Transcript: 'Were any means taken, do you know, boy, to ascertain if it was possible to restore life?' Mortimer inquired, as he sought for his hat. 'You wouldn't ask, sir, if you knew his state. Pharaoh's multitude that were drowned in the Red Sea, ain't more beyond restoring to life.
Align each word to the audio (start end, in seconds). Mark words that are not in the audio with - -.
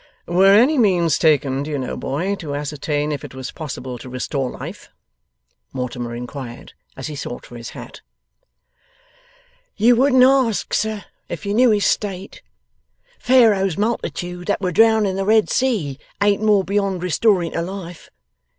'Were 0.25 0.51
any 0.55 0.79
means 0.79 1.19
taken, 1.19 1.61
do 1.61 1.69
you 1.69 1.77
know, 1.77 1.95
boy, 1.95 2.33
to 2.37 2.55
ascertain 2.55 3.11
if 3.11 3.23
it 3.23 3.35
was 3.35 3.51
possible 3.51 3.99
to 3.99 4.09
restore 4.09 4.49
life?' 4.49 4.89
Mortimer 5.73 6.15
inquired, 6.15 6.73
as 6.97 7.05
he 7.05 7.15
sought 7.15 7.45
for 7.45 7.55
his 7.55 7.69
hat. 7.77 8.01
'You 9.77 9.95
wouldn't 9.95 10.23
ask, 10.23 10.73
sir, 10.73 11.05
if 11.29 11.45
you 11.45 11.53
knew 11.53 11.69
his 11.69 11.85
state. 11.85 12.41
Pharaoh's 13.19 13.77
multitude 13.77 14.47
that 14.47 14.59
were 14.59 14.71
drowned 14.71 15.05
in 15.05 15.17
the 15.17 15.23
Red 15.23 15.51
Sea, 15.51 15.99
ain't 16.19 16.41
more 16.41 16.63
beyond 16.63 17.03
restoring 17.03 17.51
to 17.51 17.61
life. 17.61 18.09